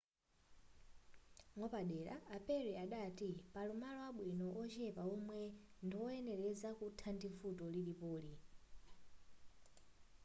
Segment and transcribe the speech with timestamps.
[1.55, 5.53] mwapadera a perry adati pali malo abwino ochepa omwe ali
[5.85, 8.33] ndizoyenereza kuthana ndi vuto lilipoli